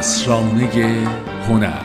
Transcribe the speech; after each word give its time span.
اسرانه 0.00 1.08
هنر. 1.48 1.82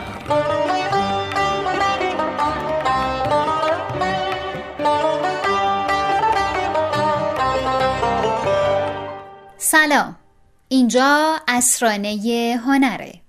سلام. 9.58 10.16
اینجا 10.68 11.36
اسرانه 11.48 12.60
هنره. 12.66 13.20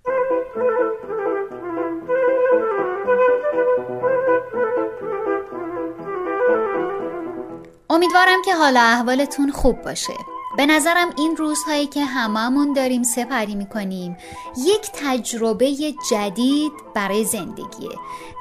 امیدوارم 7.89 8.41
که 8.45 8.55
حالا 8.55 8.81
احوالتون 8.81 9.51
خوب 9.51 9.81
باشه. 9.81 10.13
به 10.57 10.65
نظرم 10.65 11.09
این 11.17 11.37
روزهایی 11.37 11.87
که 11.87 12.05
هممون 12.05 12.73
داریم 12.73 13.03
سپری 13.03 13.55
می‌کنیم 13.55 14.17
یک 14.57 14.91
تجربه 14.93 15.75
جدید 16.11 16.71
برای 16.93 17.23
زندگیه. 17.23 17.89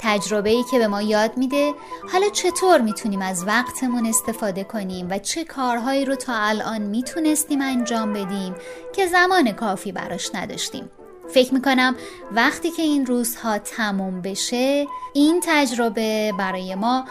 تجربه 0.01 0.51
ای 0.51 0.63
که 0.63 0.79
به 0.79 0.87
ما 0.89 1.03
یاد 1.03 1.37
میده 1.37 1.75
حالا 2.13 2.29
چطور 2.29 2.81
می‌تونیم 2.81 3.23
از 3.23 3.47
وقتمون 3.47 4.07
استفاده 4.07 4.65
کنیم 4.65 5.07
و 5.11 5.19
چه 5.19 5.45
کارهایی 5.45 6.05
رو 6.05 6.15
تا 6.15 6.35
الان 6.35 6.83
می‌تونستیم 6.83 7.63
انجام 7.63 8.13
بدیم 8.13 8.55
که 8.95 9.07
زمان 9.07 9.53
کافی 9.53 9.93
براش 9.93 10.31
نداشتیم. 10.35 10.91
فکر 11.35 11.55
می‌کنم 11.55 11.97
وقتی 12.33 12.71
که 12.71 12.83
این 12.83 13.07
روزها 13.07 13.59
تموم 13.59 14.23
بشه 14.23 14.87
این 15.13 15.41
تجربه 15.47 16.33
برای 16.39 16.75
ما 16.75 17.05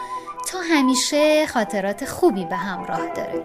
تا 0.46 0.58
همیشه 0.70 1.46
خاطرات 1.46 2.04
خوبی 2.04 2.44
به 2.44 2.56
همراه 2.56 3.08
داره. 3.14 3.44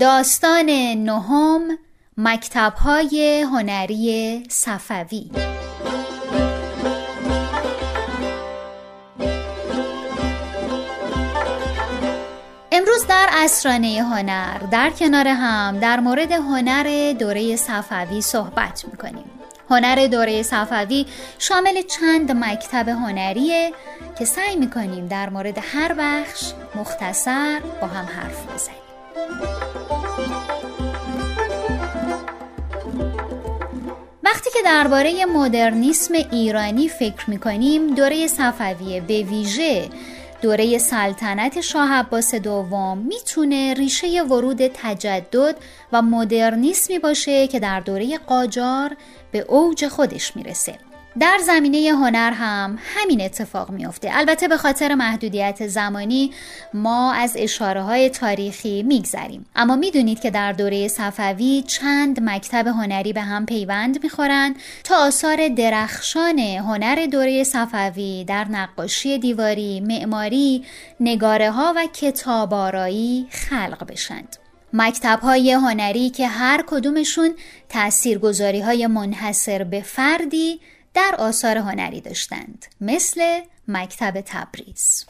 داستان 0.00 0.70
نهم 0.96 1.78
مکتبهای 2.16 3.46
هنری 3.52 4.42
صفوی. 4.48 5.30
امروز 13.00 13.16
در 13.16 13.28
اسرانه 13.32 14.02
هنر 14.02 14.58
در 14.58 14.90
کنار 14.90 15.28
هم 15.28 15.78
در 15.78 16.00
مورد 16.00 16.32
هنر 16.32 17.12
دوره 17.12 17.56
صفوی 17.56 18.22
صحبت 18.22 18.84
می‌کنیم. 18.90 19.24
هنر 19.70 20.06
دوره 20.06 20.42
صفوی 20.42 21.06
شامل 21.38 21.82
چند 21.82 22.32
مکتب 22.32 22.88
هنریه 22.88 23.72
که 24.18 24.24
سعی 24.24 24.56
می‌کنیم 24.56 25.06
در 25.06 25.30
مورد 25.30 25.58
هر 25.74 25.94
بخش 25.98 26.52
مختصر 26.74 27.60
با 27.80 27.86
هم 27.86 28.04
حرف 28.04 28.54
بزنیم. 28.54 28.80
وقتی 34.22 34.50
که 34.52 34.58
درباره 34.64 35.24
مدرنیسم 35.24 36.14
ایرانی 36.14 36.88
فکر 36.88 37.30
می‌کنیم 37.30 37.94
دوره 37.94 38.26
صفویه 38.26 39.00
به 39.00 39.22
ویژه 39.22 39.88
دوره 40.42 40.78
سلطنت 40.78 41.60
شاه 41.60 41.92
عباس 41.92 42.34
دوم 42.34 42.98
می‌تونه 42.98 43.74
ریشه 43.74 44.22
ورود 44.22 44.66
تجدد 44.66 45.56
و 45.92 46.02
مدرنیسمی 46.02 46.98
باشه 46.98 47.46
که 47.46 47.60
در 47.60 47.80
دوره 47.80 48.18
قاجار 48.18 48.96
به 49.32 49.38
اوج 49.38 49.88
خودش 49.88 50.36
می‌رسه. 50.36 50.89
در 51.18 51.38
زمینه 51.46 51.90
هنر 51.90 52.32
هم 52.32 52.78
همین 52.82 53.20
اتفاق 53.20 53.70
میافته. 53.70 54.10
البته 54.12 54.48
به 54.48 54.56
خاطر 54.56 54.94
محدودیت 54.94 55.66
زمانی 55.66 56.32
ما 56.74 57.12
از 57.12 57.34
اشاره 57.38 57.82
های 57.82 58.10
تاریخی 58.10 58.82
میگذریم. 58.82 59.46
اما 59.56 59.76
می‌دونید 59.76 60.20
که 60.20 60.30
در 60.30 60.52
دوره 60.52 60.88
صفوی 60.88 61.64
چند 61.66 62.20
مکتب 62.22 62.66
هنری 62.66 63.12
به 63.12 63.20
هم 63.20 63.46
پیوند 63.46 64.02
می‌خورند 64.02 64.56
تا 64.84 64.96
آثار 64.96 65.48
درخشان 65.48 66.38
هنر 66.38 67.06
دوره 67.06 67.44
صفوی 67.44 68.24
در 68.24 68.44
نقاشی 68.44 69.18
دیواری، 69.18 69.80
معماری، 69.80 70.64
نگاره 71.00 71.50
ها 71.50 71.72
و 71.76 71.86
کتابارایی 71.86 73.26
خلق 73.30 73.86
بشند. 73.86 74.36
مکتب 74.72 75.18
های 75.22 75.52
هنری 75.52 76.10
که 76.10 76.28
هر 76.28 76.64
کدومشون 76.66 77.34
تاثیرگذاری 77.68 78.60
های 78.60 78.86
منحصر 78.86 79.64
به 79.64 79.80
فردی 79.80 80.60
در 80.94 81.14
آثار 81.18 81.58
هنری 81.58 82.00
داشتند 82.00 82.66
مثل 82.80 83.40
مکتب 83.68 84.20
تبریز. 84.20 85.06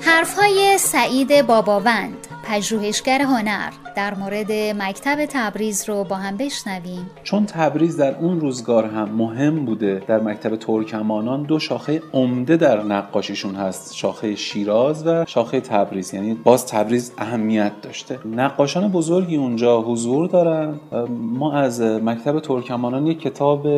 حرفهای 0.00 0.78
سعید 0.78 1.42
باباوند 1.42 2.26
پژوهشگر 2.44 3.22
هنر. 3.22 3.72
در 3.96 4.14
مورد 4.14 4.52
مکتب 4.52 5.26
تبریز 5.26 5.88
رو 5.88 6.04
با 6.04 6.16
هم 6.16 6.36
بشنویم. 6.36 7.10
چون 7.22 7.46
تبریز 7.46 7.96
در 7.96 8.16
اون 8.16 8.40
روزگار 8.40 8.84
هم 8.84 9.08
مهم 9.08 9.64
بوده 9.64 10.02
در 10.06 10.20
مکتب 10.20 10.56
ترکمانان 10.56 11.42
دو 11.42 11.58
شاخه 11.58 12.02
عمده 12.12 12.56
در 12.56 12.82
نقاشیشون 12.82 13.54
هست 13.54 13.94
شاخه 13.94 14.36
شیراز 14.36 15.06
و 15.06 15.24
شاخه 15.24 15.60
تبریز. 15.60 16.14
یعنی 16.14 16.34
باز 16.34 16.66
تبریز 16.66 17.12
اهمیت 17.18 17.72
داشته. 17.82 18.18
نقاشان 18.24 18.88
بزرگی 18.88 19.36
اونجا 19.36 19.80
حضور 19.80 20.28
دارن. 20.28 20.80
ما 21.10 21.52
از 21.52 21.80
مکتب 21.80 22.40
ترکمانان 22.40 23.06
یک 23.06 23.20
کتاب 23.20 23.68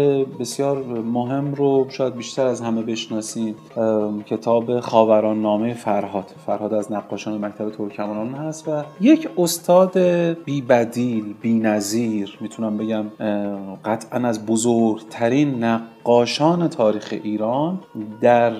بسیار 0.40 0.84
مهم 1.02 1.54
رو 1.54 1.86
شاید 1.90 2.16
بیشتر 2.16 2.46
از 2.46 2.60
همه 2.60 2.82
بشناسیم 2.82 3.54
کتاب 4.26 4.80
خاوران 4.80 5.42
نامه 5.42 5.74
فرهاد. 5.74 6.34
فرهاد 6.46 6.74
از 6.74 6.92
نقاشان 6.92 7.44
مکتب 7.44 7.70
ترکمانان 7.70 8.34
هست 8.34 8.68
و 8.68 8.82
یک 9.00 9.28
استاد 9.38 10.03
بی 10.44 10.62
بدیل 10.62 11.34
بی 11.40 11.58
نظیر 11.58 12.38
می‌تونم 12.40 12.76
بگم 12.76 13.04
قطعا 13.84 14.28
از 14.28 14.46
بزرگترین 14.46 15.64
نقاشان 15.64 16.68
تاریخ 16.68 17.14
ایران 17.22 17.80
در 18.20 18.52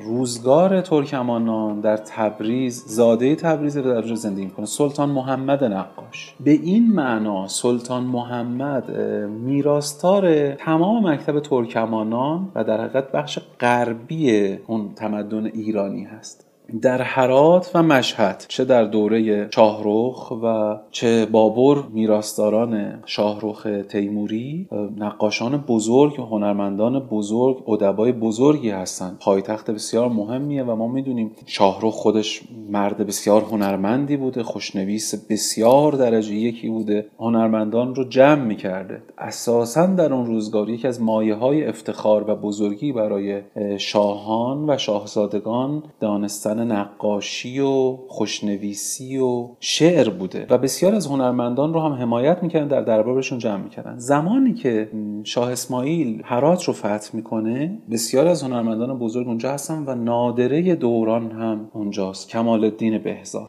روزگار 0.00 0.80
ترکمانان 0.80 1.80
در 1.80 1.96
تبریز 1.96 2.84
زاده 2.86 3.34
تبریز 3.34 3.78
در 3.78 4.14
زندگی 4.14 4.44
می‌کنه. 4.44 4.66
سلطان 4.66 5.10
محمد 5.10 5.64
نقاش. 5.64 6.34
به 6.44 6.50
این 6.50 6.92
معنا 6.92 7.48
سلطان 7.48 8.04
محمد 8.04 8.90
میراستار 9.28 10.54
تمام 10.54 11.10
مکتب 11.10 11.40
ترکمانان 11.40 12.48
و 12.54 12.64
در 12.64 12.80
حقیقت 12.80 13.12
بخش 13.12 13.38
غربی 13.60 14.56
اون 14.66 14.94
تمدن 14.96 15.46
ایرانی 15.46 16.04
هست. 16.04 16.47
در 16.82 17.02
حرات 17.02 17.70
و 17.74 17.82
مشهد 17.82 18.44
چه 18.48 18.64
در 18.64 18.84
دوره 18.84 19.48
شاهروخ 19.54 20.30
و 20.42 20.76
چه 20.90 21.26
بابر 21.26 21.82
میراستاران 21.92 23.02
شاهروخ 23.06 23.66
تیموری 23.88 24.68
نقاشان 24.98 25.64
بزرگ 25.68 26.16
هنرمندان 26.16 26.98
بزرگ 26.98 27.68
ادبای 27.68 28.12
بزرگی 28.12 28.70
هستند. 28.70 29.18
پایتخت 29.20 29.70
بسیار 29.70 30.08
مهمیه 30.08 30.62
و 30.62 30.76
ما 30.76 30.88
می‌دونیم 30.88 31.30
شاهروخ 31.46 31.94
خودش 31.94 32.42
مرد 32.70 33.06
بسیار 33.06 33.42
هنرمندی 33.42 34.16
بوده 34.16 34.42
خوشنویس 34.42 35.26
بسیار 35.30 35.92
درجه 35.92 36.34
یکی 36.34 36.68
بوده. 36.68 37.06
هنرمندان 37.18 37.94
رو 37.94 38.04
جمع 38.04 38.44
می‌کرده. 38.44 39.02
اساسا 39.18 39.86
در 39.86 40.14
اون 40.14 40.26
روزگار 40.26 40.68
یکی 40.68 40.88
از 40.88 41.02
مایه 41.02 41.34
های 41.34 41.66
افتخار 41.66 42.30
و 42.30 42.36
بزرگی 42.36 42.92
برای 42.92 43.40
شاهان 43.78 44.70
و 44.70 44.78
شاهزادگان 44.78 45.82
دانستن 46.00 46.57
نقاشی 46.58 47.60
و 47.60 47.96
خوشنویسی 48.08 49.18
و 49.18 49.48
شعر 49.60 50.08
بوده 50.08 50.46
و 50.50 50.58
بسیار 50.58 50.94
از 50.94 51.06
هنرمندان 51.06 51.74
رو 51.74 51.80
هم 51.80 51.92
حمایت 51.92 52.42
می‌کردن 52.42 52.68
در 52.68 52.80
دربارشون 52.80 53.38
جمع 53.38 53.62
می‌کردن. 53.62 53.98
زمانی 53.98 54.54
که 54.54 54.90
شاه 55.24 55.52
اسماعیل 55.52 56.22
هرات 56.24 56.64
رو 56.64 56.72
فتح 56.72 57.10
می‌کنه 57.12 57.78
بسیار 57.90 58.26
از 58.26 58.42
هنرمندان 58.42 58.98
بزرگ 58.98 59.28
اونجا 59.28 59.52
هستن 59.52 59.84
و 59.86 59.94
نادره 59.94 60.74
دوران 60.74 61.30
هم 61.30 61.70
اونجاست. 61.72 62.28
کمال 62.28 62.64
الدین 62.64 62.98
بهزاد. 62.98 63.48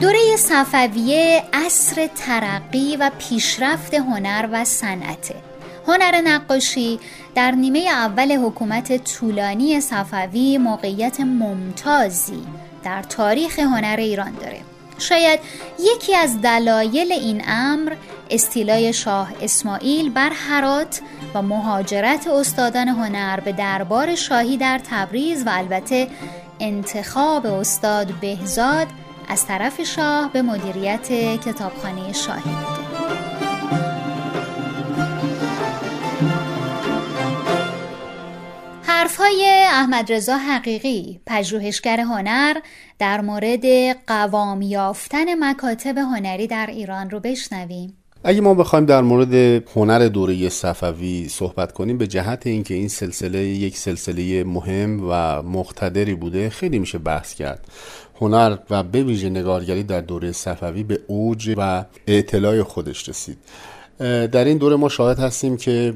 دوره 0.00 0.36
صفویه 0.36 1.42
عصر 1.52 2.08
ترقی 2.16 2.96
و 3.00 3.10
پیشرفت 3.18 3.94
هنر 3.94 4.48
و 4.52 4.64
صنعته. 4.64 5.51
هنر 5.86 6.20
نقاشی 6.24 7.00
در 7.34 7.50
نیمه 7.50 7.78
اول 7.78 8.32
حکومت 8.32 9.04
طولانی 9.04 9.80
صفوی 9.80 10.58
موقعیت 10.58 11.20
ممتازی 11.20 12.42
در 12.84 13.02
تاریخ 13.02 13.58
هنر 13.58 13.96
ایران 13.98 14.32
داره. 14.32 14.60
شاید 14.98 15.40
یکی 15.78 16.14
از 16.14 16.40
دلایل 16.40 17.12
این 17.12 17.42
امر 17.46 17.92
استیلای 18.30 18.92
شاه 18.92 19.32
اسماعیل 19.42 20.10
بر 20.10 20.30
حرات 20.30 21.00
و 21.34 21.42
مهاجرت 21.42 22.26
استادان 22.26 22.88
هنر 22.88 23.40
به 23.40 23.52
دربار 23.52 24.14
شاهی 24.14 24.56
در 24.56 24.80
تبریز 24.90 25.46
و 25.46 25.50
البته 25.52 26.08
انتخاب 26.60 27.46
استاد 27.46 28.06
بهزاد 28.20 28.86
از 29.28 29.46
طرف 29.46 29.82
شاه 29.82 30.32
به 30.32 30.42
مدیریت 30.42 31.12
کتابخانه 31.40 32.12
شاهی. 32.12 32.42
بوده 32.42 32.91
حرفهای 39.02 39.66
احمد 39.70 40.12
رضا 40.12 40.36
حقیقی 40.36 41.20
پژوهشگر 41.26 42.00
هنر 42.00 42.56
در 42.98 43.20
مورد 43.20 43.64
قوام 44.06 44.62
یافتن 44.62 45.44
مکاتب 45.44 45.98
هنری 45.98 46.46
در 46.46 46.66
ایران 46.66 47.10
رو 47.10 47.20
بشنویم. 47.20 47.96
اگه 48.24 48.40
ما 48.40 48.54
بخوایم 48.54 48.86
در 48.86 49.00
مورد 49.00 49.34
هنر 49.74 50.08
دوره 50.08 50.48
صفوی 50.48 51.28
صحبت 51.28 51.72
کنیم 51.72 51.98
به 51.98 52.06
جهت 52.06 52.46
اینکه 52.46 52.74
این 52.74 52.88
سلسله 52.88 53.38
یک 53.38 53.76
سلسله 53.76 54.44
مهم 54.44 55.08
و 55.10 55.42
مقتدری 55.42 56.14
بوده 56.14 56.50
خیلی 56.50 56.78
میشه 56.78 56.98
بحث 56.98 57.34
کرد. 57.34 57.66
هنر 58.20 58.56
و 58.70 58.82
به 58.82 59.02
ویژه 59.02 59.30
نگارگری 59.30 59.82
در 59.82 60.00
دوره 60.00 60.32
صفوی 60.32 60.82
به 60.82 61.00
اوج 61.06 61.54
و 61.56 61.84
اعتلاع 62.06 62.62
خودش 62.62 63.08
رسید. 63.08 63.38
در 63.98 64.44
این 64.44 64.58
دوره 64.58 64.76
ما 64.76 64.88
شاهد 64.88 65.18
هستیم 65.18 65.56
که 65.56 65.94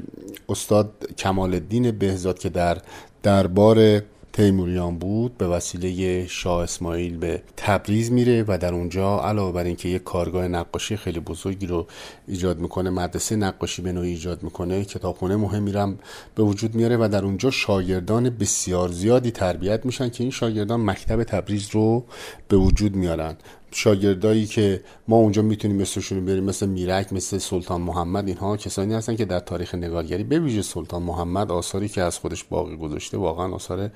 استاد 0.49 0.91
کمال 1.17 1.53
الدین 1.53 1.91
بهزاد 1.91 2.39
که 2.39 2.49
در 2.49 2.77
دربار 3.23 4.01
تیموریان 4.37 4.97
بود 4.97 5.37
به 5.37 5.47
وسیله 5.47 6.27
شاه 6.27 6.63
اسماعیل 6.63 7.17
به 7.17 7.41
تبریز 7.57 8.11
میره 8.11 8.45
و 8.47 8.57
در 8.57 8.73
اونجا 8.73 9.19
علاوه 9.19 9.53
بر 9.53 9.63
اینکه 9.63 9.89
یک 9.89 10.03
کارگاه 10.03 10.47
نقاشی 10.47 10.97
خیلی 10.97 11.19
بزرگی 11.19 11.67
رو 11.67 11.87
ایجاد 12.27 12.59
می‌کنه 12.59 12.89
مدرسه 12.89 13.35
نقاشی 13.35 13.81
به 13.81 13.91
نوعی 13.91 14.09
ایجاد 14.09 14.43
می‌کنه 14.43 14.85
کتابخونه 14.85 15.35
مهمی 15.35 15.71
رو 15.71 15.93
به 16.35 16.43
وجود 16.43 16.75
میاره 16.75 16.97
و 16.97 17.09
در 17.11 17.25
اونجا 17.25 17.51
شاگردان 17.51 18.29
بسیار 18.29 18.91
زیادی 18.91 19.31
تربیت 19.31 19.85
میشن 19.85 20.09
که 20.09 20.23
این 20.23 20.31
شاگردان 20.31 20.85
مکتب 20.85 21.23
تبریز 21.23 21.69
رو 21.71 22.03
به 22.47 22.57
وجود 22.57 22.95
میارن. 22.95 23.35
شاگردایی 23.71 24.45
که 24.45 24.83
ما 25.07 25.15
اونجا 25.15 25.41
می‌تونیم 25.41 25.77
مثلشون 25.77 26.25
بریم 26.25 26.43
مثل 26.43 26.65
میرک 26.65 27.13
مثل 27.13 27.37
سلطان 27.37 27.81
محمد 27.81 28.27
اینها 28.27 28.57
کسانی 28.57 28.93
هستن 28.93 29.15
که 29.15 29.25
در 29.25 29.39
تاریخ 29.39 29.75
نگارگری 29.75 30.23
به 30.23 30.39
ویژه 30.39 30.61
سلطان 30.61 31.03
محمد 31.03 31.51
آثاری 31.51 31.89
که 31.89 32.01
از 32.01 32.17
خودش 32.17 32.43
باقی 32.43 32.77
گذاشته 32.77 33.17
واقعا 33.17 33.55
آثار 33.55 33.89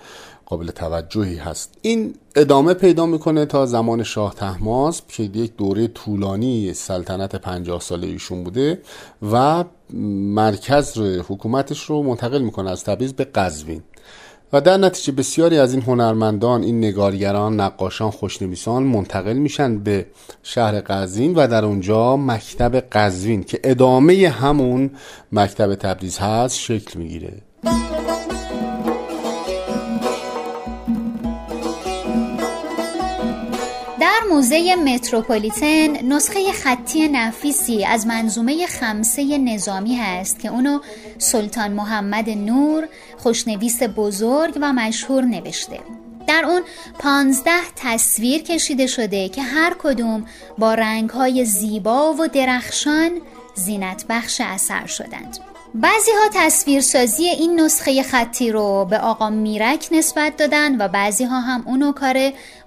قابل 0.45 0.71
توجهی 0.71 1.35
هست. 1.35 1.77
این 1.81 2.15
ادامه 2.35 2.73
پیدا 2.73 3.05
می‌کنه 3.05 3.45
تا 3.45 3.65
زمان 3.65 4.03
شاه 4.03 4.35
تحماس 4.35 5.01
که 5.07 5.23
یک 5.23 5.55
دوره 5.55 5.87
طولانی 5.87 6.73
سلطنت 6.73 7.35
50 7.35 7.79
ساله 7.79 8.07
ایشون 8.07 8.43
بوده 8.43 8.81
و 9.31 9.63
مرکز 10.33 10.97
حکومتش 10.99 11.83
رو 11.83 12.03
منتقل 12.03 12.41
می‌کنه 12.41 12.71
از 12.71 12.83
تبریز 12.83 13.13
به 13.13 13.23
قزوین. 13.23 13.81
و 14.53 14.61
در 14.61 14.77
نتیجه 14.77 15.11
بسیاری 15.11 15.57
از 15.57 15.73
این 15.73 15.83
هنرمندان 15.83 16.63
این 16.63 16.77
نگارگران 16.77 17.59
نقاشان 17.59 18.11
خوشنویسان 18.11 18.83
منتقل 18.83 19.33
میشن 19.33 19.79
به 19.79 20.05
شهر 20.43 20.81
قزوین 20.81 21.33
و 21.35 21.47
در 21.47 21.65
اونجا 21.65 22.17
مکتب 22.17 22.75
قزوین 22.75 23.43
که 23.43 23.59
ادامه 23.63 24.29
همون 24.29 24.91
مکتب 25.31 25.75
تبریز 25.75 26.17
هست 26.17 26.59
شکل 26.59 26.99
می‌گیره. 26.99 27.33
موزه 34.31 34.75
متروپولیتن 34.75 36.05
نسخه 36.05 36.51
خطی 36.51 37.07
نفیسی 37.07 37.85
از 37.85 38.07
منظومه 38.07 38.67
خمسه 38.67 39.37
نظامی 39.37 39.95
هست 39.95 40.39
که 40.39 40.49
اونو 40.49 40.79
سلطان 41.17 41.71
محمد 41.71 42.29
نور 42.29 42.87
خوشنویس 43.17 43.83
بزرگ 43.83 44.57
و 44.61 44.73
مشهور 44.73 45.23
نوشته. 45.23 45.79
در 46.27 46.45
اون 46.45 46.61
پانزده 46.99 47.61
تصویر 47.75 48.43
کشیده 48.43 48.87
شده 48.87 49.29
که 49.29 49.41
هر 49.41 49.75
کدوم 49.79 50.25
با 50.57 50.73
رنگهای 50.73 51.45
زیبا 51.45 52.13
و 52.13 52.27
درخشان 52.27 53.11
زینت 53.55 54.05
بخش 54.09 54.41
اثر 54.41 54.85
شدند. 54.85 55.50
بعضی 55.75 56.11
ها 56.11 56.45
تصویرسازی 56.45 57.23
این 57.23 57.59
نسخه 57.59 58.03
خطی 58.03 58.51
رو 58.51 58.87
به 58.89 58.97
آقا 58.97 59.29
میرک 59.29 59.89
نسبت 59.91 60.37
دادن 60.37 60.81
و 60.81 60.87
بعضی 60.87 61.23
ها 61.23 61.39
هم 61.39 61.63
اونو 61.67 61.91
کار 61.91 62.15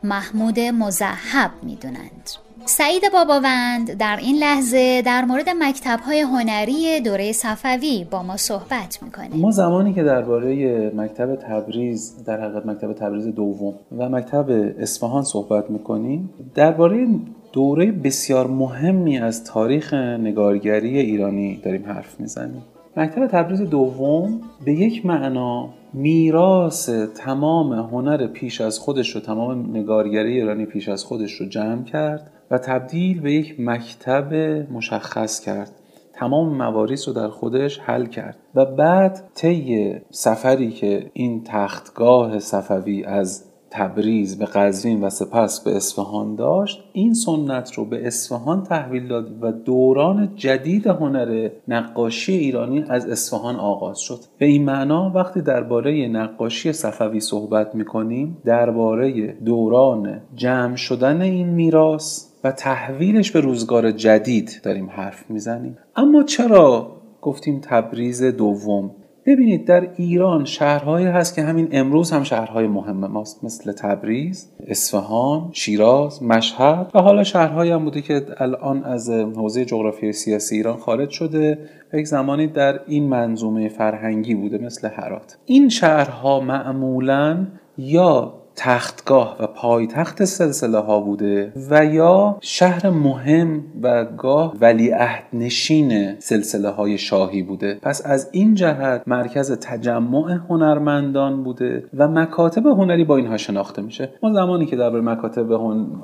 محمود 0.02 0.60
مزحب 0.60 1.50
می‌دونند. 1.62 2.30
سعید 2.64 3.02
باباوند 3.12 3.92
در 3.92 4.18
این 4.22 4.36
لحظه 4.36 5.02
در 5.02 5.24
مورد 5.24 5.48
مکتب 5.48 6.00
های 6.06 6.20
هنری 6.20 7.00
دوره 7.00 7.32
صفوی 7.32 8.06
با 8.10 8.22
ما 8.22 8.36
صحبت 8.36 8.98
می‌کنه. 9.02 9.36
ما 9.36 9.50
زمانی 9.50 9.94
که 9.94 10.02
درباره 10.02 10.92
مکتب 10.96 11.36
تبریز 11.36 12.24
در 12.26 12.40
حقیقت 12.40 12.66
مکتب 12.66 12.92
تبریز 12.92 13.26
دوم 13.26 13.74
و 13.98 14.08
مکتب 14.08 14.46
اصفهان 14.78 15.22
صحبت 15.22 15.70
می‌کنیم 15.70 16.30
درباره 16.54 17.08
دوره 17.52 17.92
بسیار 17.92 18.46
مهمی 18.46 19.18
از 19.18 19.44
تاریخ 19.44 19.94
نگارگری 19.94 20.98
ایرانی 20.98 21.60
داریم 21.64 21.86
حرف 21.86 22.20
می‌زنیم. 22.20 22.62
مکتب 22.96 23.26
تبریز 23.26 23.62
دوم 23.62 24.40
به 24.64 24.72
یک 24.72 25.06
معنا 25.06 25.68
میراث 25.92 26.90
تمام 26.90 27.72
هنر 27.72 28.26
پیش 28.26 28.60
از 28.60 28.78
خودش 28.78 29.10
رو 29.10 29.20
تمام 29.20 29.76
نگارگری 29.76 30.32
ایرانی 30.32 30.66
پیش 30.66 30.88
از 30.88 31.04
خودش 31.04 31.32
رو 31.32 31.46
جمع 31.46 31.84
کرد 31.84 32.30
و 32.50 32.58
تبدیل 32.58 33.20
به 33.20 33.32
یک 33.32 33.60
مکتب 33.60 34.34
مشخص 34.72 35.40
کرد. 35.40 35.70
تمام 36.12 36.56
مواریس 36.56 37.08
رو 37.08 37.14
در 37.14 37.28
خودش 37.28 37.78
حل 37.78 38.06
کرد 38.06 38.36
و 38.54 38.64
بعد 38.64 39.20
طی 39.34 39.94
سفری 40.10 40.70
که 40.70 41.10
این 41.12 41.44
تختگاه 41.44 42.38
صفوی 42.38 43.04
از 43.04 43.44
تبریز 43.74 44.38
به 44.38 44.44
قزوین 44.44 45.04
و 45.04 45.10
سپس 45.10 45.60
به 45.60 45.76
اصفهان 45.76 46.34
داشت. 46.34 46.84
این 46.92 47.14
سنت 47.14 47.72
رو 47.72 47.84
به 47.84 48.06
اصفهان 48.06 48.62
تحویل 48.62 49.08
داد 49.08 49.42
و 49.42 49.52
دوران 49.52 50.32
جدید 50.36 50.86
هنر 50.86 51.50
نقاشی 51.68 52.32
ایرانی 52.32 52.84
از 52.88 53.08
اصفهان 53.08 53.56
آغاز 53.56 53.98
شد. 53.98 54.18
به 54.38 54.46
این 54.46 54.64
معنا 54.64 55.12
وقتی 55.14 55.42
درباره 55.42 56.08
نقاشی 56.08 56.72
صفوی 56.72 57.20
صحبت 57.20 57.74
می‌کنیم 57.74 58.38
درباره 58.44 59.32
دوران 59.32 60.20
جمع 60.34 60.76
شدن 60.76 61.22
این 61.22 61.48
میراث 61.48 62.26
و 62.44 62.52
تحویلش 62.52 63.30
به 63.30 63.40
روزگار 63.40 63.90
جدید 63.90 64.60
داریم 64.62 64.90
حرف 64.90 65.30
می‌زنیم. 65.30 65.78
اما 65.96 66.22
چرا 66.22 66.90
گفتیم 67.22 67.60
تبریز 67.62 68.22
دوم؟ 68.22 68.90
ببینید 69.26 69.64
در 69.64 69.88
ایران 69.96 70.44
شهرهایی 70.44 71.06
هست 71.06 71.34
که 71.34 71.42
همین 71.42 71.68
امروز 71.72 72.10
هم 72.10 72.22
شهرهای 72.22 72.66
مهم 72.66 73.06
ماست 73.06 73.44
مثل 73.44 73.72
تبریز، 73.72 74.52
اصفهان، 74.66 75.50
شیراز، 75.52 76.22
مشهد 76.22 76.90
و 76.94 76.98
حالا 76.98 77.24
شهرهایی 77.24 77.70
هم 77.70 77.84
بوده 77.84 78.02
که 78.02 78.26
الان 78.38 78.84
از 78.84 79.10
حوزه 79.10 79.64
جغرافیای 79.64 80.12
سیاسی 80.12 80.56
ایران 80.56 80.76
خارج 80.76 81.10
شده 81.10 81.58
و 81.92 81.96
یک 81.96 82.06
زمانی 82.06 82.46
در 82.46 82.80
این 82.86 83.08
منظومه 83.08 83.68
فرهنگی 83.68 84.34
بوده 84.34 84.58
مثل 84.58 84.88
هرات. 84.88 85.38
این 85.44 85.68
شهرها 85.68 86.40
معمولا 86.40 87.46
یا 87.78 88.43
تختگاه 88.56 89.36
و 89.40 89.46
پایتخت 89.46 90.24
سلسله 90.24 90.78
ها 90.78 91.00
بوده 91.00 91.52
و 91.70 91.84
یا 91.84 92.36
شهر 92.40 92.90
مهم 92.90 93.64
و 93.82 94.04
گاه 94.04 94.54
ولیعهد 94.60 95.24
نشین 95.32 96.18
سلسله 96.18 96.68
های 96.68 96.98
شاهی 96.98 97.42
بوده. 97.42 97.78
پس 97.82 98.02
از 98.06 98.28
این 98.32 98.54
جهت 98.54 99.02
مرکز 99.06 99.52
تجمع 99.52 100.38
هنرمندان 100.48 101.44
بوده 101.44 101.84
و 101.94 102.08
مکاتب 102.08 102.66
هنری 102.66 103.04
با 103.04 103.16
اینها 103.16 103.36
شناخته 103.36 103.82
میشه. 103.82 104.10
ما 104.22 104.32
زمانی 104.32 104.66
که 104.66 104.76
درباره 104.76 105.02
مکاتب 105.02 105.52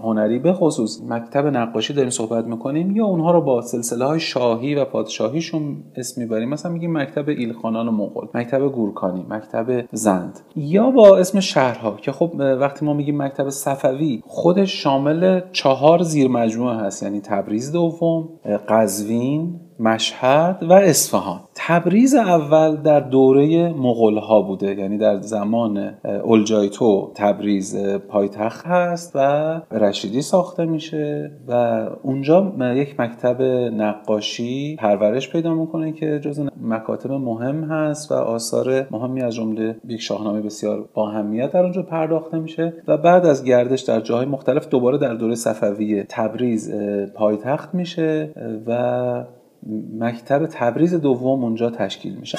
هنری 0.03 0.39
به 0.39 0.53
خصوص 0.53 1.01
مکتب 1.09 1.47
نقاشی 1.47 1.93
داریم 1.93 2.11
صحبت 2.11 2.45
می‌کنیم 2.45 2.97
یا 2.97 3.05
اونها 3.05 3.31
رو 3.31 3.41
با 3.41 3.63
سلسله 3.63 4.05
های 4.05 4.21
شاهی 4.21 4.75
و 4.75 4.85
پادشاهیشون 4.85 5.77
اسم 5.97 6.21
می‌بریم. 6.21 6.49
مثلا 6.49 6.73
میگیم 6.73 6.99
مکتب 6.99 7.29
ایلخانان 7.29 7.89
و 7.89 7.91
مغول 7.91 8.29
مکتب 8.35 8.69
گورکانی 8.69 9.27
مکتب 9.29 9.85
زند 9.93 10.41
یا 10.57 10.91
با 10.91 11.19
اسم 11.19 11.41
شهرها 11.41 11.97
که 11.97 12.13
خب 12.13 12.33
وقتی 12.41 12.85
ما 12.85 12.93
میگیم 12.93 13.23
مکتب 13.23 13.49
صفوی 13.49 14.23
خودش 14.27 14.83
شامل 14.83 15.41
چهار 15.53 16.03
زیر 16.03 16.29
مجموعه 16.29 16.77
هست 16.77 17.03
یعنی 17.03 17.21
تبریز 17.21 17.73
دوم 17.73 18.29
قزوین 18.69 19.61
مشهد 19.81 20.63
و 20.63 20.73
اصفهان. 20.73 21.41
تبریز 21.55 22.15
اول 22.15 22.77
در 22.77 23.01
دوره 23.01 23.69
مغول 23.73 24.19
ها 24.19 24.43
بوده 24.43 24.75
یعنی 24.75 24.99
در 24.99 25.21
زمان 25.21 25.95
اولجایتو 26.25 27.13
تبریز 27.15 27.77
پایتخت 28.09 28.67
هست 28.67 29.13
و 29.15 29.21
رشیدی 29.71 30.23
ساخته 30.23 30.65
میشه 30.65 31.33
و 31.49 31.53
اونجا 32.03 32.53
یک 32.61 33.01
مکتب 33.01 33.43
نقاشی 33.73 34.77
پرورش 34.77 35.31
پیدا 35.31 35.55
می‌کنه 35.55 35.93
که 35.93 36.21
جز 36.21 36.41
مکاتب 36.63 37.13
مهم 37.13 37.65
هست 37.65 38.13
و 38.13 38.15
آثار 38.15 38.87
مهمی 38.91 39.23
از 39.23 39.35
جمله 39.35 39.77
یک 39.89 40.01
شاهنامه 40.01 40.41
بسیار 40.41 40.89
با 40.95 41.11
در 41.53 41.63
اونجا 41.63 41.83
پرداخته 41.83 42.39
میشه 42.39 42.73
و 42.89 42.97
بعد 42.97 43.27
از 43.27 43.45
گردش 43.45 43.81
در 43.81 44.01
جاهای 44.01 44.27
مختلف 44.27 44.69
دوباره 44.69 44.99
در 44.99 45.15
دوره 45.15 45.35
صفویه 45.35 46.07
تبریز 46.09 46.75
پایتخت 47.15 47.75
میشه 47.75 48.35
و 48.67 49.25
مکتب 49.99 50.47
تبریز 50.47 50.95
دوم 50.95 51.45
اونجا 51.45 51.71
تشکیل 51.71 52.15
میشه. 52.15 52.39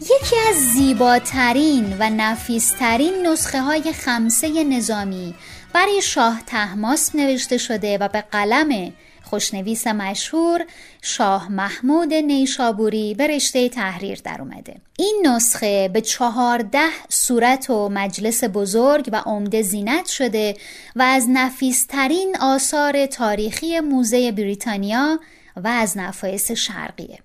یکی 0.00 0.36
از 0.48 0.56
زیباترین 0.56 1.96
و 2.00 2.10
نفیسترین 2.10 3.26
نسخه 3.26 3.60
های 3.60 3.92
خمسه 3.92 4.64
نظامی 4.64 5.34
برای 5.72 6.02
شاه 6.02 6.42
تحماس 6.46 7.14
نوشته 7.14 7.58
شده 7.58 7.98
و 7.98 8.08
به 8.08 8.20
قلم 8.20 8.92
خوشنویس 9.26 9.86
مشهور 9.86 10.64
شاه 11.02 11.52
محمود 11.52 12.14
نیشابوری 12.14 13.14
به 13.14 13.26
رشته 13.26 13.68
تحریر 13.68 14.20
در 14.24 14.40
اومده. 14.40 14.76
این 14.98 15.26
نسخه 15.26 15.88
به 15.88 16.00
چهارده 16.00 16.88
صورت 17.08 17.70
و 17.70 17.88
مجلس 17.88 18.44
بزرگ 18.44 19.08
و 19.12 19.16
عمده 19.16 19.62
زینت 19.62 20.06
شده 20.06 20.56
و 20.96 21.02
از 21.02 21.26
نفیسترین 21.28 22.36
آثار 22.40 23.06
تاریخی 23.06 23.80
موزه 23.80 24.32
بریتانیا 24.32 25.20
و 25.56 25.68
از 25.68 25.98
نفایس 25.98 26.52
شرقیه. 26.52 27.18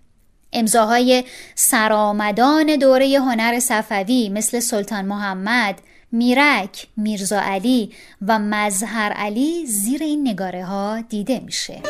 امضاهای 0.53 1.24
سرآمدان 1.55 2.75
دوره 2.75 3.20
هنر 3.20 3.60
صفوی 3.60 4.29
مثل 4.29 4.60
سلطان 4.60 5.05
محمد، 5.05 5.81
میرک، 6.11 6.87
میرزا 6.97 7.41
علی 7.41 7.91
و 8.27 8.39
مظهر 8.39 9.11
علی 9.11 9.65
زیر 9.65 10.03
این 10.03 10.27
نگاره 10.27 10.65
ها 10.65 11.01
دیده 11.01 11.39
میشه. 11.39 11.81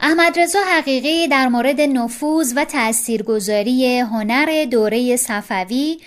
احمد 0.00 0.38
رضا 0.38 0.58
حقیقی 0.76 1.28
در 1.28 1.48
مورد 1.48 1.80
نفوذ 1.80 2.52
و 2.56 2.64
تاثیرگذاری 2.64 3.98
هنر 3.98 4.64
دوره 4.64 5.16
صفوی 5.16 5.98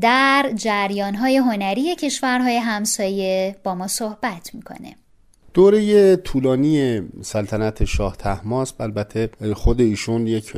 در 0.00 0.52
جریانهای 0.54 1.36
هنری 1.36 1.96
کشورهای 1.96 2.56
همسایه 2.56 3.56
با 3.64 3.74
ما 3.74 3.86
صحبت 3.86 4.54
می‌کنه. 4.54 4.96
دوره 5.54 6.16
طولانی 6.16 7.02
سلطنت 7.22 7.84
شاه 7.84 8.16
تحماس 8.16 8.72
البته 8.80 9.30
خود 9.54 9.80
ایشون 9.80 10.26
یک 10.26 10.52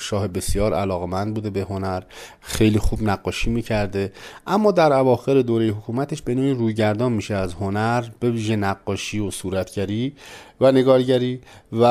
شاه 0.00 0.28
بسیار 0.28 0.74
علاقمند 0.74 1.34
بوده 1.34 1.50
به 1.50 1.60
هنر 1.60 2.02
خیلی 2.40 2.78
خوب 2.78 3.02
نقاشی 3.02 3.50
می‌کرده. 3.50 4.12
اما 4.46 4.70
در 4.70 4.92
اواخر 4.92 5.42
دوره 5.42 5.66
حکومتش 5.66 6.22
به 6.22 6.34
نوعی 6.34 6.54
رویگردان 6.54 7.12
میشه 7.12 7.34
از 7.34 7.54
هنر 7.54 8.04
به 8.20 8.30
ویژه 8.30 8.56
نقاشی 8.56 9.18
و 9.18 9.30
صورتگری 9.30 10.12
و 10.60 10.72
نگارگری 10.72 11.40
و 11.72 11.84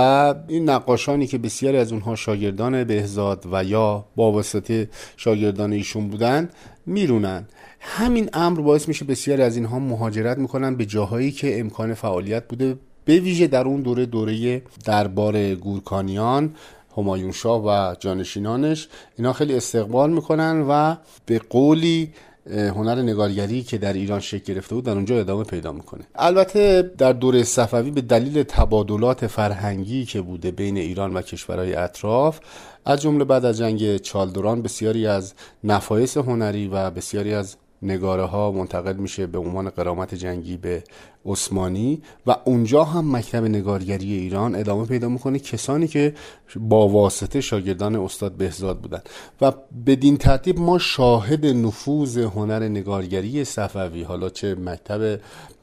این 0.48 0.70
نقاشانی 0.70 1.28
که 1.28 1.38
بسیاری 1.38 1.78
از 1.78 1.92
اونها 1.92 2.16
شاگردان 2.16 2.84
بهزاد 2.84 3.46
و 3.52 3.64
یا 3.64 4.06
با 4.16 4.32
واسطه 4.32 4.90
شاگردان 5.18 5.74
ایشون 5.74 6.08
بودن 6.08 6.50
میرونن. 6.86 7.48
همین 7.79 8.29
امر 8.34 8.62
باعث 8.62 8.88
میشه 8.88 9.05
بسیاری 9.05 9.41
از 9.41 9.55
اینها 9.55 9.79
مهاجرت 9.79 10.38
می‌کنن 10.38 10.75
به 10.75 10.86
جاهایی 10.86 11.31
که 11.31 11.60
امکان 11.60 11.93
فعالیت 11.93 12.48
بوده 12.48 12.77
به 13.05 13.19
ویژه 13.19 13.48
در 13.48 13.65
اون 13.65 13.81
دوره 13.81 14.05
دوره 14.05 14.62
دربار 14.86 15.55
گورکانیان 15.55 16.55
همایون 16.98 17.31
شاه 17.31 17.63
و 17.65 17.96
جانشینانش. 18.00 18.88
اینا 19.17 19.34
خیلی 19.34 19.55
استقبال 19.55 20.12
می‌کنن 20.12 20.65
و 20.69 20.96
به 21.25 21.39
قولی 21.50 22.10
هنر 22.51 23.01
نگارگری 23.01 23.63
که 23.63 23.77
در 23.77 23.93
ایران 23.93 24.19
شکل 24.19 24.53
گرفته 24.53 24.75
بود 24.75 24.84
در 24.84 24.91
اونجا 24.91 25.19
ادامه 25.19 25.43
پیدا 25.43 25.72
می‌کنه. 25.72 26.03
البته 26.15 26.91
در 26.98 27.13
دوره 27.13 27.43
صفوی 27.43 27.91
به 27.91 28.01
دلیل 28.01 28.43
تبادلات 28.43 29.27
فرهنگی 29.27 30.05
که 30.05 30.22
بوده 30.22 30.51
بین 30.51 30.77
ایران 30.77 31.13
و 31.13 31.22
کشورهای 31.22 31.75
اطراف 31.75 32.39
از 32.86 33.01
جمله 33.01 33.24
بعد 33.24 33.46
از 33.46 33.57
جنگ 33.57 33.98
چالدوران 33.98 34.62
بسیاری 34.62 35.07
از 35.07 35.34
نفایس 35.63 36.17
هنری 36.17 36.67
و 36.67 36.91
بسیاری 36.91 37.34
از 37.34 37.55
نگاره 37.81 38.24
ها 38.24 38.51
منتقل 38.51 38.96
میشه 38.96 39.27
به 39.27 39.38
عنوان 39.38 39.69
قرامت 39.69 40.15
جنگی 40.15 40.57
به 40.57 40.84
عثمانی 41.25 42.01
و 42.27 42.36
اونجا 42.46 42.84
هم 42.84 43.15
مکتب 43.15 43.43
نگارگری 43.43 44.13
ایران 44.13 44.55
ادامه 44.55 44.86
پیدا 44.86 45.10
می‌کنه 45.10 45.39
کسانی 45.39 45.88
که 45.88 46.13
با 46.55 46.88
واسطه 46.88 47.41
شاگردان 47.41 47.96
استاد 47.96 48.31
بهزاد 48.31 48.79
بودن. 48.79 49.01
و 49.41 49.51
بدین 49.86 50.17
ترتیب 50.17 50.60
ما 50.60 50.77
شاهد 50.77 51.46
نفوذ 51.46 52.17
هنر 52.17 52.67
نگارگری 52.67 53.43
صفوی 53.43 54.03
حالا 54.03 54.29
چه 54.29 54.55
مکتب 54.55 55.19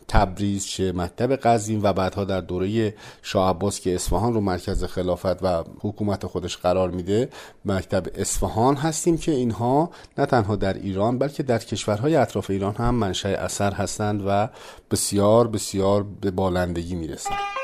تبریز 0.09 0.67
چه 0.67 0.93
مکتب 0.93 1.37
قزوین 1.37 1.81
و 1.83 1.93
بعدها 1.93 2.25
در 2.25 2.41
دوره 2.41 2.95
شاه 3.23 3.51
عباس 3.51 3.81
که 3.81 3.95
اصفهان 3.95 4.35
رو 4.35 4.41
مرکز 4.41 4.85
خلافت 4.85 5.43
و 5.43 5.65
حکومت 5.81 6.27
خودش 6.27 6.57
قرار 6.57 6.91
میده 6.91 7.29
مکتب 7.65 8.07
اصفهان 8.15 8.77
هستیم 8.77 9.19
که 9.19 9.33
اینها 9.33 9.91
نه 10.19 10.27
تنها 10.27 10.57
در 10.57 10.75
ایران 10.75 11.19
بلکه 11.19 11.43
در 11.43 11.59
کشورهای 11.59 12.17
اطراف 12.17 12.51
ایران 12.51 12.75
هم 12.75 12.95
منشأ 12.95 13.29
اثر 13.29 13.73
هستند 13.73 14.23
و 14.27 14.49
بسیار 14.91 15.49
بسیار 15.49 16.03
به 16.21 16.31
بالندگی 16.31 16.95
می‌رسند. 16.95 17.64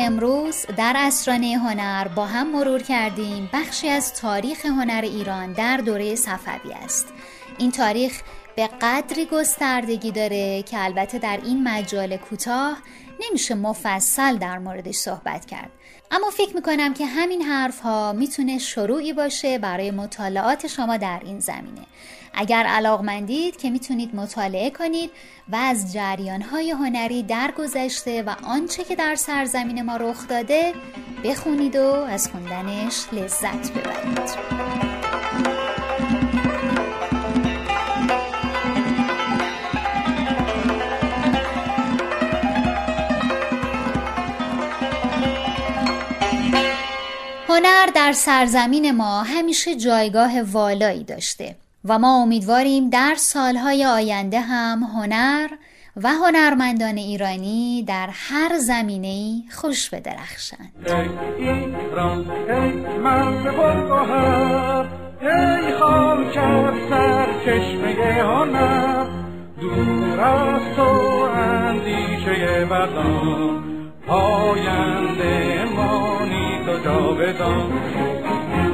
امروز 0.00 0.66
در 0.76 0.94
اسرانه 0.96 1.58
هنر 1.58 2.08
با 2.08 2.26
هم 2.26 2.52
مرور 2.52 2.82
کردیم 2.82 3.50
بخشی 3.52 3.88
از 3.88 4.14
تاریخ 4.14 4.66
هنر 4.66 5.00
ایران 5.04 5.52
در 5.52 5.76
دوره 5.76 6.14
صفوی 6.14 6.72
است. 6.72 7.06
این 7.58 7.70
تاریخ 7.70 8.22
به 8.56 8.68
قدری 8.82 9.26
گستردگی 9.26 10.10
داره 10.10 10.62
که 10.62 10.84
البته 10.84 11.18
در 11.18 11.40
این 11.44 11.68
مجال 11.68 12.16
کوتاه 12.16 12.78
نمیشه 13.20 13.54
مفصل 13.54 14.36
در 14.36 14.58
موردش 14.58 14.94
صحبت 14.94 15.46
کرد. 15.46 15.70
اما 16.10 16.30
فکر 16.30 16.54
می‌کنم 16.54 16.94
که 16.94 17.06
همین 17.06 17.42
حرف 17.42 17.80
ها 17.80 18.12
می‌تونه 18.12 18.58
شروعی 18.58 19.12
باشه 19.12 19.58
برای 19.58 19.90
مطالعات 19.90 20.66
شما 20.66 20.96
در 20.96 21.20
این 21.24 21.40
زمینه. 21.40 21.86
اگر 22.34 22.64
علاقمندید 22.66 23.56
که 23.56 23.70
می‌تونید 23.70 24.14
مطالعه 24.14 24.70
کنید 24.70 25.10
و 25.48 25.56
از 25.56 25.92
جریان 25.92 26.42
های 26.42 26.70
هنری 26.70 27.22
در 27.22 27.50
گذشته 27.58 28.22
و 28.22 28.34
آنچه 28.42 28.84
که 28.84 28.96
در 28.96 29.14
سرزمین 29.14 29.82
ما 29.82 29.96
رخ 29.96 30.28
داده 30.28 30.72
بخونید 31.24 31.76
و 31.76 31.84
از 31.84 32.28
خوندنش 32.28 33.04
لذت 33.12 33.72
ببرید. 33.72 35.67
هنر 47.58 47.86
در 47.94 48.12
سرزمین 48.12 48.90
ما 48.90 49.22
همیشه 49.22 49.74
جایگاه 49.74 50.42
والایی 50.42 51.04
داشته 51.04 51.56
و 51.84 51.98
ما 51.98 52.22
امیدواریم 52.22 52.90
در 52.90 53.14
سالهای 53.18 53.84
آینده 53.84 54.40
هم 54.40 54.82
هنر 54.82 55.48
و 55.96 56.08
هنرمندان 56.08 56.96
ایرانی 56.96 57.84
در 57.88 58.08
هر 58.12 58.58
زمینه 58.58 59.42
خوش 59.50 59.90
بدرخشند. 59.90 60.72
ای 61.38 61.66
مانی 76.88 77.32
تو 77.32 77.52
جاودان 77.52 78.68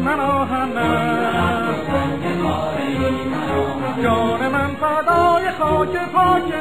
من 0.00 0.20
جان 4.02 4.48
من 4.48 4.74
فدای 4.74 5.50
خاک 5.58 5.96
پاک 6.12 6.54